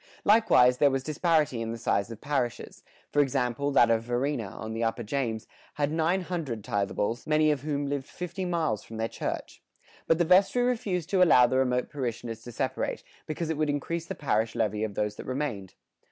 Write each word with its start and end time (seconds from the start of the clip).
Likewise 0.25 0.79
there 0.79 0.89
was 0.89 1.03
disparity 1.03 1.61
in 1.61 1.71
the 1.71 1.77
size 1.77 2.09
of 2.09 2.19
parishes 2.21 2.81
for 3.11 3.21
example, 3.21 3.69
that 3.69 3.91
of 3.91 4.01
Varina, 4.01 4.47
on 4.47 4.73
the 4.73 4.83
upper 4.83 5.03
James, 5.03 5.45
had 5.75 5.91
nine 5.91 6.21
hundred 6.21 6.63
tithables, 6.63 7.27
many 7.27 7.51
of 7.51 7.61
whom 7.61 7.85
lived 7.85 8.07
fifty 8.07 8.43
miles 8.43 8.83
from 8.83 8.97
their 8.97 9.07
church. 9.07 9.61
But 10.07 10.17
the 10.17 10.25
vestry 10.25 10.63
refused 10.63 11.11
to 11.11 11.21
allow 11.21 11.45
the 11.45 11.59
remote 11.59 11.91
parishioners 11.91 12.41
to 12.45 12.51
separate, 12.51 13.03
because 13.27 13.51
it 13.51 13.57
would 13.57 13.69
increase 13.69 14.07
the 14.07 14.15
parish 14.15 14.55
levy 14.55 14.83
of 14.83 14.95
those 14.95 15.17
that 15.17 15.25
remained. 15.25 15.75